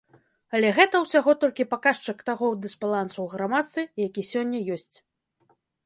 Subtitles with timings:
[0.59, 4.93] Але гэта ўсяго толькі паказчык таго дысбалансу ў грамадстве, які сёння ёсць.